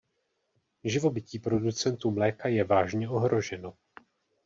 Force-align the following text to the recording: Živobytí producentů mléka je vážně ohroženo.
Živobytí 0.83 1.39
producentů 1.39 2.11
mléka 2.11 2.47
je 2.47 2.63
vážně 2.63 3.09
ohroženo. 3.09 3.73